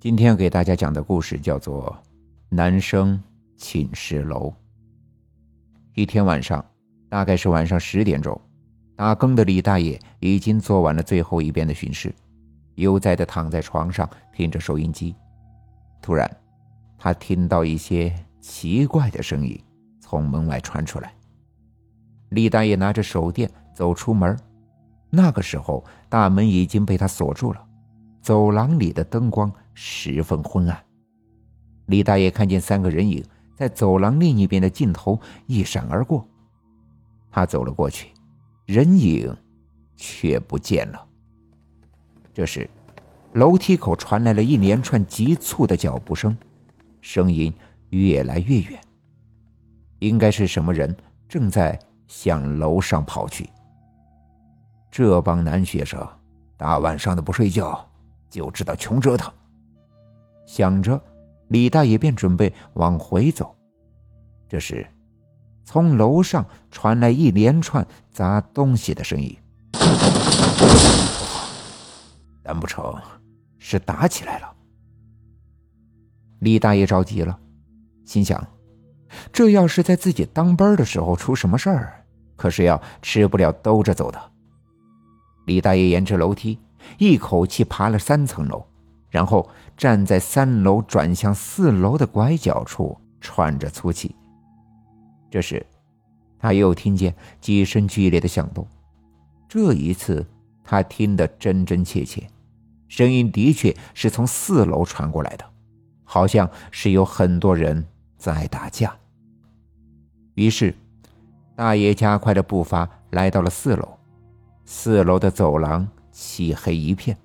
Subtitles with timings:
[0.00, 1.94] 今天给大家讲的故事叫做
[2.48, 3.22] 《男生
[3.58, 4.48] 寝室楼》。
[5.92, 6.64] 一天晚上，
[7.10, 8.40] 大概是晚上十点钟，
[8.96, 12.14] 打更的李大爷已经做完了最后一遍的巡视，
[12.76, 15.14] 悠哉的躺在床上听着收音机。
[16.00, 16.34] 突然，
[16.96, 18.10] 他听到一些
[18.40, 19.62] 奇怪的声音
[20.00, 21.12] 从门外传出来。
[22.30, 24.34] 李大爷拿着手电走出门，
[25.10, 27.62] 那个时候大门已经被他锁住了，
[28.20, 29.52] 走廊里的灯光。
[29.82, 30.84] 十分昏暗，
[31.86, 33.24] 李大爷看见三个人影
[33.56, 36.28] 在走廊另一边的尽头一闪而过。
[37.30, 38.08] 他走了过去，
[38.66, 39.34] 人影
[39.96, 41.02] 却不见了。
[42.34, 42.68] 这时，
[43.32, 46.36] 楼梯口传来了一连串急促的脚步声，
[47.00, 47.50] 声音
[47.88, 48.78] 越来越远。
[50.00, 50.94] 应该是什么人
[51.26, 53.48] 正在向楼上跑去。
[54.90, 56.06] 这帮男学生
[56.58, 57.89] 大晚上的不睡觉，
[58.30, 59.32] 就知道穷折腾。
[60.46, 61.02] 想着，
[61.48, 63.54] 李大爷便准备往回走。
[64.48, 64.86] 这时，
[65.64, 69.36] 从楼上传来一连串砸东西的声音。
[72.42, 72.94] 难不成
[73.58, 74.52] 是打起来了？
[76.40, 77.38] 李大爷着急了，
[78.04, 78.44] 心想：
[79.32, 84.20] 这要是在自己当班的时候出什么事儿，可是要吃不了兜着走的。
[85.46, 86.58] 李大爷沿着楼梯
[86.98, 88.64] 一口气爬了三层楼。
[89.10, 94.14] 然后站在三楼转向四楼的拐角处，喘着粗气。
[95.28, 95.66] 这时，
[96.38, 98.64] 他又听见几声剧烈的响动。
[99.48, 100.24] 这一次，
[100.62, 102.24] 他听得真真切切，
[102.86, 105.44] 声音的确是从四楼传过来的，
[106.04, 107.84] 好像是有很多人
[108.16, 108.96] 在打架。
[110.34, 110.72] 于是，
[111.56, 113.88] 大爷加快了步伐，来到了四楼。
[114.64, 117.16] 四楼的走廊漆黑一片。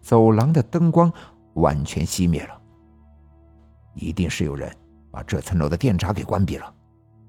[0.00, 1.12] 走廊的灯光
[1.54, 2.58] 完全熄灭了，
[3.94, 4.74] 一定是有人
[5.10, 6.74] 把这层楼的电闸给关闭了。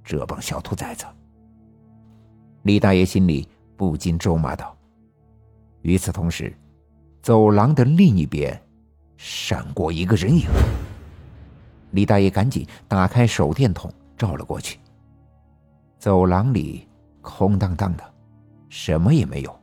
[0.03, 1.05] 这帮小兔崽子！
[2.63, 4.75] 李大爷心里不禁咒骂道。
[5.81, 6.55] 与此同时，
[7.21, 8.57] 走廊的另一边
[9.17, 10.45] 闪过一个人影。
[11.91, 14.79] 李大爷赶紧打开手电筒照了过去。
[15.97, 16.87] 走廊里
[17.21, 18.13] 空荡荡的，
[18.69, 19.58] 什么也没有。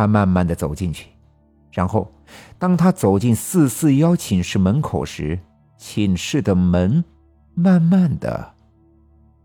[0.00, 1.10] 他慢慢的走进去。
[1.70, 2.10] 然后，
[2.58, 5.38] 当他走进四四幺寝室门口时，
[5.76, 7.04] 寝室的门
[7.54, 8.54] 慢慢的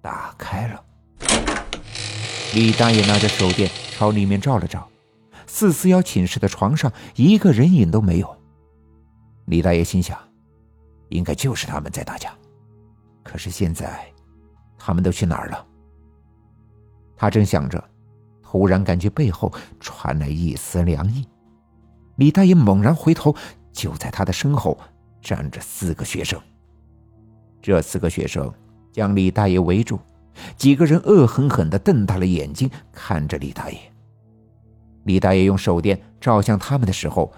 [0.01, 0.81] 打开了。
[2.53, 4.87] 李大爷拿着手电朝里面照了照，
[5.45, 8.37] 四四幺寝室的床上一个人影都没有。
[9.47, 10.17] 李大爷心想，
[11.09, 12.33] 应该就是他们在打架，
[13.23, 14.05] 可是现在
[14.77, 15.65] 他们都去哪儿了？
[17.17, 17.83] 他正想着，
[18.55, 19.51] 突然感觉背后
[19.81, 21.27] 传来一丝凉意。
[22.15, 23.35] 李大爷猛然回头，
[23.73, 24.77] 就在他的身后
[25.21, 26.39] 站着四个学生。
[27.61, 28.49] 这四个学生
[28.93, 29.99] 将李大爷围住，
[30.55, 33.77] 几个人恶狠狠地瞪大了眼睛看着李大爷。
[35.03, 37.33] 李大爷用手电照向他们的时候，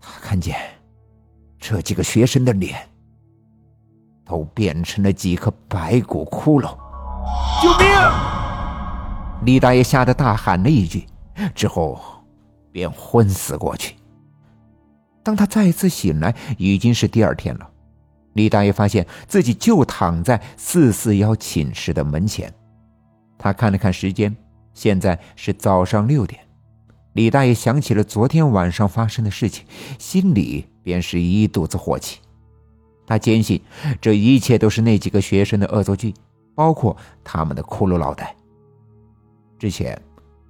[0.00, 0.56] 他看见
[1.58, 2.88] 这几个学生的脸
[4.24, 6.76] 都变成了几颗白骨骷髅。
[7.60, 8.33] 救命！
[9.44, 11.06] 李大爷吓得大喊了一句，
[11.54, 12.00] 之后。
[12.74, 13.94] 便昏死过去。
[15.22, 17.70] 当他再次醒来，已经是第二天了。
[18.32, 22.52] 李大爷发现自己就躺在四四幺寝室的门前。
[23.38, 24.36] 他看了看时间，
[24.72, 26.40] 现在是早上六点。
[27.12, 29.64] 李大爷想起了昨天晚上发生的事情，
[29.96, 32.18] 心里便是一肚子火气。
[33.06, 33.62] 他坚信
[34.00, 36.12] 这一切都是那几个学生的恶作剧，
[36.56, 38.34] 包括他们的骷髅脑袋。
[39.58, 40.00] 之前。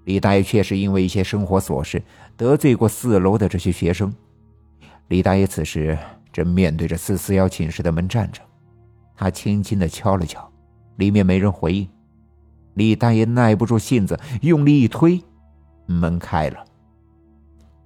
[0.04, 2.02] 李大爷确实因为一些生活琐事
[2.36, 4.14] 得罪过四楼的这些学生。
[5.08, 5.98] 李大爷此时
[6.30, 8.42] 正面对着四四幺寝室的门站着，
[9.16, 10.46] 他轻轻的敲了敲，
[10.96, 11.88] 里面没人回应。
[12.74, 15.22] 李大爷耐不住性子，用力一推，
[15.86, 16.62] 门开了。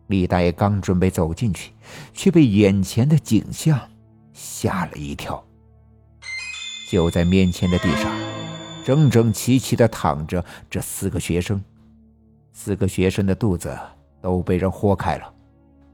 [0.09, 1.71] 李大爷刚准备走进去，
[2.13, 3.79] 却被眼前的景象
[4.33, 5.41] 吓了一跳。
[6.91, 8.11] 就在面前的地上，
[8.89, 11.63] 整整齐齐的躺着这四个学生。
[12.55, 13.79] 四个学生的肚子
[14.23, 15.31] 都被人豁开了，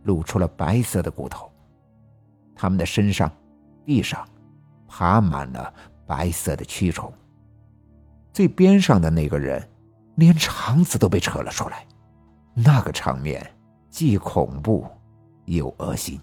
[0.05, 1.50] 露出了白色的骨头。
[2.55, 3.29] 他们的身上、
[3.85, 4.25] 地上
[4.87, 5.75] 爬满了
[6.06, 7.12] 白色的蛆虫。
[8.32, 9.69] 最边上的那个人，
[10.14, 11.85] 连肠子都被扯了出来。
[12.55, 13.44] 那个场面
[13.91, 14.87] 既恐怖
[15.46, 16.20] 又恶心。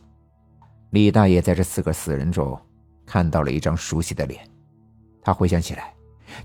[0.92, 2.58] 李大爷在这四个死人中
[3.06, 4.42] 看到了一张熟悉的脸，
[5.22, 5.94] 他回想起来。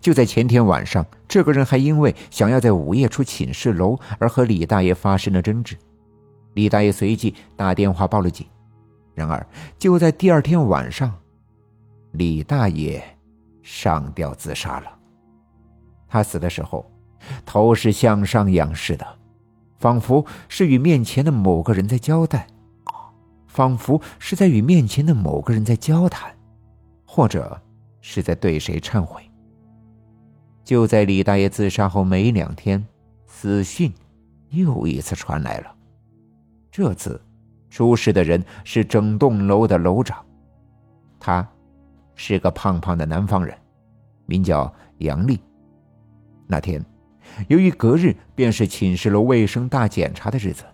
[0.00, 5.76] 就在前天晚上，这个人还因为想要在午夜出寝室楼而和李大爷发生了争执。
[6.54, 8.46] 李大爷随即打电话报了警，
[9.14, 9.46] 然而，
[9.78, 11.14] 就在第二天晚上，
[12.12, 13.02] 李大爷
[13.62, 14.86] 上吊自杀了。
[16.08, 16.90] 他死的时候，
[17.44, 19.06] 头是向上仰视的，
[19.78, 22.46] 仿佛是与面前的某个人在交代，
[23.46, 26.34] 仿佛是在与面前的某个人在交谈，
[27.04, 27.60] 或者
[28.00, 29.22] 是在对谁忏悔。
[30.66, 32.84] 就在李大爷自杀后没两天，
[33.24, 33.94] 死讯
[34.50, 35.72] 又一次传来了。
[36.72, 37.22] 这次
[37.70, 40.26] 出事的人是整栋楼的楼长，
[41.20, 41.48] 他
[42.16, 43.56] 是个胖胖的南方人，
[44.26, 45.38] 名叫杨丽。
[46.48, 46.84] 那天，
[47.46, 50.64] 由于隔日便是寝室楼卫生大检查的日子，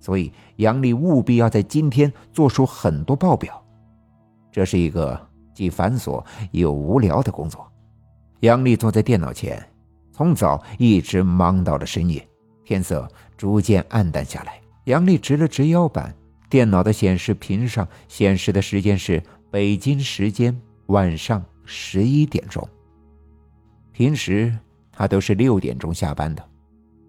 [0.00, 3.62] 所以杨丽务必要在今天做出很多报表。
[4.50, 7.70] 这是一个既繁琐又无聊的工作。
[8.42, 9.64] 杨丽坐在电脑前，
[10.12, 12.28] 从早一直忙到了深夜，
[12.64, 14.60] 天色逐渐暗淡下来。
[14.84, 16.12] 杨丽直了直腰板，
[16.50, 22.68] 电脑的显示屏上显示的时间是北京时间晚上十一点钟。
[23.92, 24.52] 平时。
[24.94, 26.46] 他都是六点钟下班的，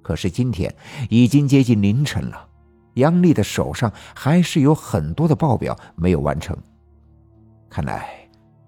[0.01, 0.74] 可是今天
[1.09, 2.47] 已经接近凌晨了，
[2.94, 6.57] 杨丽的手上还是有很多的报表没有完成。
[7.69, 8.09] 看来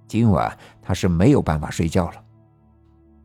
[0.05, 2.24] 今晚他是没有办法睡觉了。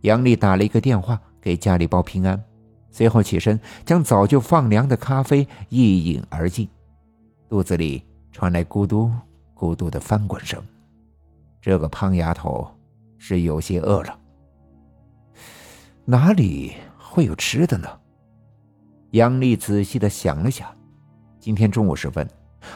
[0.03, 2.43] 杨丽打了一个电话给家里报平安，
[2.91, 6.69] 随后起身将早就放凉的咖啡一饮而尽，
[7.49, 8.03] 肚子里
[8.33, 9.11] 传来咕嘟
[9.55, 10.63] 咕嘟的翻滚声。
[11.61, 12.67] 这个胖丫头
[13.19, 14.19] 是有些饿了。
[16.07, 17.89] 哪里会有吃的呢？
[19.11, 20.67] 杨丽仔细的想了想，
[21.39, 22.27] 今天中午时分，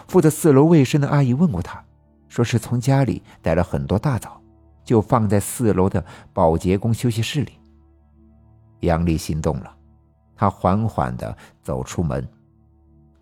[0.06, 1.82] 负责四楼卫生的阿姨问过她，
[2.29, 4.41] 说是从家里带了很多大枣，
[4.85, 7.53] 就放在四楼的保洁工休息室里。
[8.81, 9.77] 杨丽心动了，
[10.37, 12.27] 她缓缓的走出门，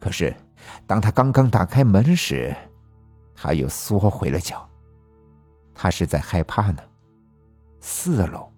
[0.00, 0.34] 可是
[0.86, 2.54] 当她刚刚打开门时，
[3.34, 4.68] 她又缩回了脚，
[5.74, 6.82] 她是在害怕呢。
[7.80, 8.48] 四楼。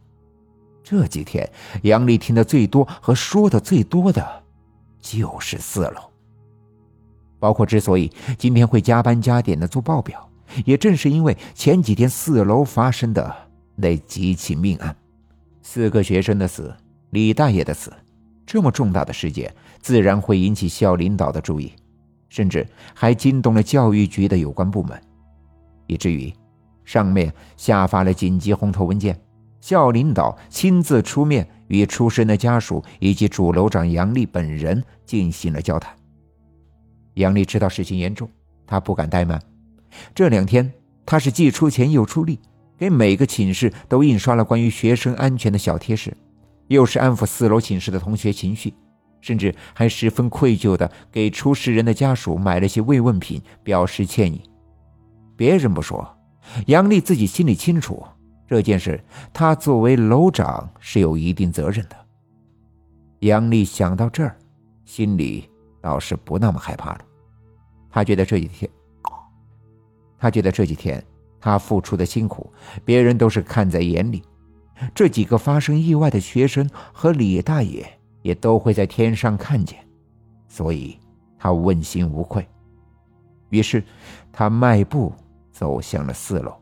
[0.83, 1.51] 这几天，
[1.83, 4.45] 杨丽听的最多和说的最多的，
[5.01, 6.11] 就是四楼。
[7.39, 10.31] 包括之所以今天会加班加点的做报表，
[10.65, 13.35] 也正是因为前几天四楼发生的
[13.77, 14.97] 那几起命案，
[15.63, 16.75] 四个学生的死，
[17.11, 17.93] 李大爷的死，
[18.47, 21.73] 这么重大的事件，自然会引起校领导的注意，
[22.29, 25.01] 甚至还惊动了教育局的有关部门，
[25.87, 26.33] 以至于
[26.85, 29.19] 上面下发了紧急红头文件。
[29.61, 35.97] 校领导亲自出面与出事的家属以及主楼长杨丽本人进行了交谈。
[37.15, 38.29] 杨丽知道事情严重，
[38.67, 39.41] 她不敢怠慢。
[40.15, 40.73] 这两天，
[41.05, 42.39] 他是既出钱又出力，
[42.77, 46.17] 给每个寝室都印刷了关于学生安全的小贴士，
[46.69, 48.75] 又是安抚四楼寝室的同学情绪，
[49.21, 54.43] 甚至还十分愧疚的给出事人的家属买了些慰问品，表示歉意。
[55.37, 56.17] 别人不说，
[56.67, 58.05] 杨丽自己心里清楚。
[58.47, 59.03] 这件事，
[59.33, 61.97] 他作为楼长是有一定责任的。
[63.21, 64.37] 杨丽想到这儿，
[64.85, 65.49] 心里
[65.81, 67.01] 倒是不那么害怕了。
[67.91, 68.71] 他觉得这几天，
[70.19, 71.05] 他觉得这几天
[71.41, 72.53] 他付出的辛苦，
[72.85, 74.23] 别人都是看在眼里。
[74.95, 77.87] 这几个发生意外的学生和李大爷
[78.23, 79.79] 也都会在天上看见，
[80.49, 80.99] 所以
[81.39, 82.47] 他问心无愧。
[83.51, 83.85] 于是，
[84.33, 85.13] 他迈步
[85.53, 86.55] 走向了四楼。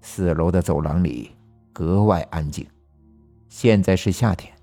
[0.00, 1.30] 四楼的走廊里
[1.72, 2.66] 格外安静。
[3.48, 4.54] 现在是夏天，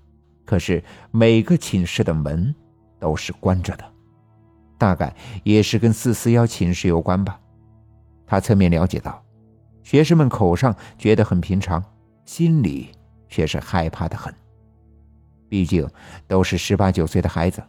[0.46, 2.54] 可是每个寝室的门
[2.98, 3.84] 都是关着的，
[4.78, 7.38] 大概也是跟四四幺寝室有关吧。
[8.28, 9.20] 他侧面了解到，
[9.82, 11.82] 学生们口上觉得很平常，
[12.26, 12.90] 心里
[13.26, 14.32] 却是害怕的很。
[15.48, 15.88] 毕竟
[16.26, 17.62] 都是十八九岁的孩子，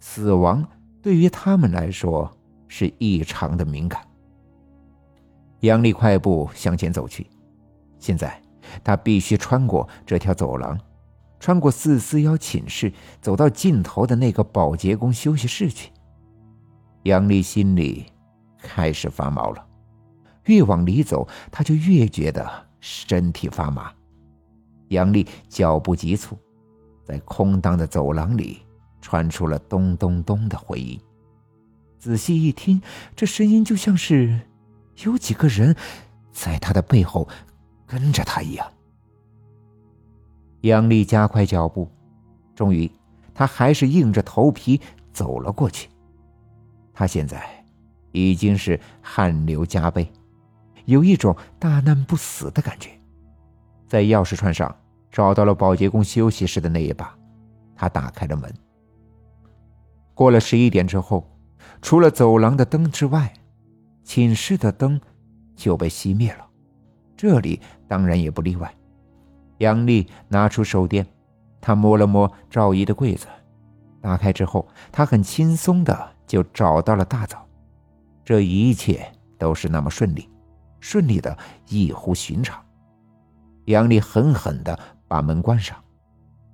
[0.00, 0.66] 死亡
[1.00, 2.28] 对于他们来说
[2.66, 4.02] 是异常的敏感。
[5.60, 7.24] 杨丽快步向前走去，
[8.00, 8.42] 现在
[8.82, 10.76] 他必须穿过这条走廊，
[11.38, 15.92] 穿过四四幺寝室，走到尽头的那个保洁工休息室去。
[17.04, 18.06] 杨丽心里
[18.58, 19.66] 开始发毛了，
[20.46, 23.92] 越往里走，他就越觉得身体发麻。
[24.88, 26.38] 杨丽脚步急促，
[27.02, 28.62] 在空荡的走廊里
[29.00, 31.00] 传出了咚咚咚的回音。
[31.98, 32.82] 仔细一听，
[33.16, 34.40] 这声音就像是……
[35.02, 35.74] 有几个人
[36.30, 37.28] 在他的背后
[37.84, 38.64] 跟着他一样。
[40.60, 41.90] 杨丽加快脚步，
[42.54, 42.88] 终于，
[43.34, 44.80] 他还是硬着头皮
[45.12, 45.88] 走了过去。
[46.92, 47.44] 他现在
[48.12, 50.08] 已经是汗流浃背，
[50.84, 52.90] 有一种大难不死的感觉。
[53.86, 54.74] 在钥匙串上
[55.10, 57.16] 找到了保洁工休息室的那一把，
[57.74, 58.52] 他打开了门。
[60.14, 61.28] 过了十一点之后，
[61.80, 63.32] 除了走廊的灯之外。
[64.06, 65.00] 寝室的灯
[65.56, 66.46] 就被熄灭了，
[67.16, 68.70] 这里当然也不例外。
[69.60, 71.06] 杨丽拿出手电，
[71.58, 73.26] 她摸了摸赵姨的柜子，
[74.02, 77.48] 打开之后，她很轻松的就找到了大枣。
[78.26, 80.28] 这一切都是那么顺利，
[80.84, 81.34] 顺利的
[81.68, 82.62] 异乎寻常。
[83.64, 85.82] 杨丽狠狠的把门关上，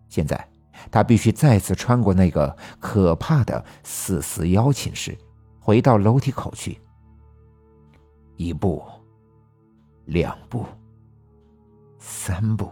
[0.08, 0.49] 现在
[0.88, 5.18] 她必须再次穿过那个可怕的四四幺寝室，
[5.58, 6.80] 回到楼梯口去。
[8.37, 8.80] 一步，
[10.04, 10.64] 两步，
[11.99, 12.70] 三步，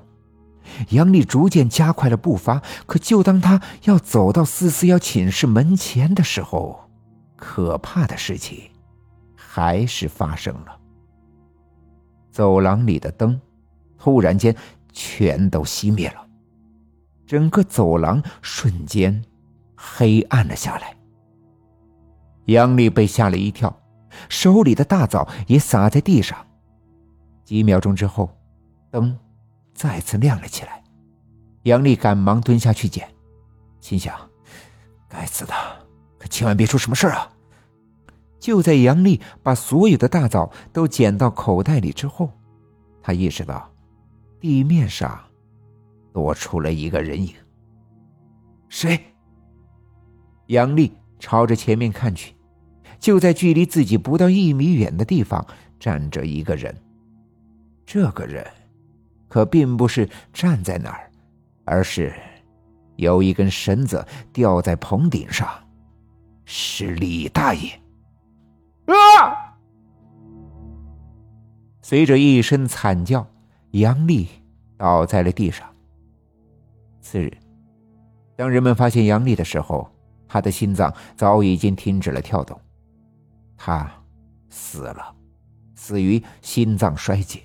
[0.91, 2.63] 杨丽逐渐加快了步伐。
[2.87, 6.89] 可就当她要走到四四幺寝室门前的时候，
[7.37, 8.71] 可怕的事情
[9.35, 10.78] 还是发生了。
[12.39, 13.41] 走廊里的灯
[13.99, 14.55] 突然间
[14.93, 16.25] 全都熄灭了，
[17.27, 19.25] 整个走廊瞬间
[19.77, 20.97] 黑暗了下来。
[22.45, 23.77] 杨丽被吓了一跳。
[24.29, 26.47] 手里的大枣也洒在地上，
[27.45, 28.31] 几秒钟之后，
[28.89, 29.19] 灯
[29.75, 30.85] 再次亮了起来。
[31.65, 33.13] 杨丽赶忙蹲下去捡，
[33.81, 34.15] 心想
[35.11, 35.53] ：“该死的，
[36.21, 37.29] 可千万别出什么事啊！”
[38.39, 42.31] 就在杨丽把所有的大枣都捡到口袋里之后，
[43.03, 43.71] 她意识到
[44.41, 45.19] 地面上
[46.13, 47.35] 多出了一个人影。
[48.69, 48.99] 谁？
[50.47, 52.35] 杨丽朝着前面看去。
[52.99, 55.47] 就在距离自己不到一米远的地方
[55.79, 56.75] 站着一个人，
[57.87, 58.45] 这个人
[59.29, 61.09] 可并不是站在那儿，
[61.65, 62.13] 而是
[62.97, 65.49] 有一根绳子吊在棚顶上，
[66.45, 67.71] 是李大爷。
[68.95, 69.57] 啊！
[71.83, 73.27] 随着一声惨叫，
[73.71, 74.29] 杨丽
[74.77, 75.67] 倒在了地上。
[77.01, 77.33] 次日，
[78.37, 79.91] 当人们发现杨丽的时候，
[80.27, 82.61] 她的心脏早已经停止了跳动。
[83.57, 83.91] 他
[84.51, 85.15] 死了，
[85.75, 87.43] 死于心脏衰竭。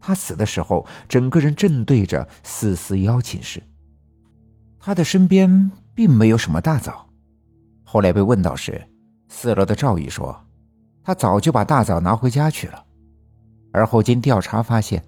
[0.00, 3.62] 他死的时候，整个人正对着四四幺寝室。
[4.80, 7.08] 他的身边并没有什么大枣。
[7.84, 8.86] 后来被问到时，
[9.36, 10.46] 四楼的赵宇说，
[11.02, 12.84] 他早就把大枣拿回家去了。
[13.72, 15.04] 而后经调查发现，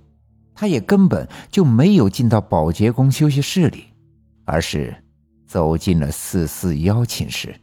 [0.52, 3.85] 他也根本就没有进到保洁工休息室里，
[4.45, 4.95] 而是
[5.47, 7.54] 走进了四四幺寝室。